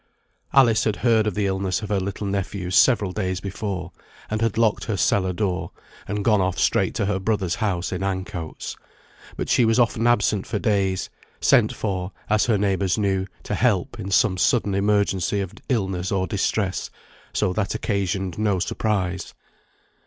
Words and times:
Alice 0.51 0.85
had 0.85 0.95
heard 1.05 1.27
of 1.27 1.35
the 1.35 1.45
illness 1.45 1.83
of 1.83 1.89
her 1.89 1.99
little 1.99 2.25
nephews 2.25 2.75
several 2.75 3.11
days 3.11 3.39
before, 3.39 3.91
and 4.31 4.41
had 4.41 4.57
locked 4.57 4.85
her 4.85 4.97
cellar 4.97 5.31
door, 5.31 5.69
and 6.07 6.25
gone 6.25 6.41
off 6.41 6.57
straight 6.57 6.95
to 6.95 7.05
her 7.05 7.19
brother's 7.19 7.53
house, 7.61 7.91
in 7.91 8.01
Ancoats; 8.01 8.75
but 9.37 9.47
she 9.47 9.63
was 9.63 9.77
often 9.79 10.07
absent 10.07 10.47
for 10.47 10.57
days, 10.57 11.11
sent 11.39 11.71
for, 11.71 12.11
as 12.31 12.47
her 12.47 12.57
neighbours 12.57 12.97
knew, 12.97 13.27
to 13.43 13.53
help 13.53 13.99
in 13.99 14.09
some 14.09 14.39
sudden 14.39 14.73
emergency 14.73 15.39
of 15.39 15.53
illness 15.69 16.11
or 16.11 16.25
distress, 16.25 16.89
so 17.31 17.53
that 17.53 17.75
occasioned 17.75 18.39
no 18.39 18.57
surprise. 18.57 19.35